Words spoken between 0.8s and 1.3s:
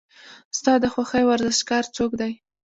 د خوښې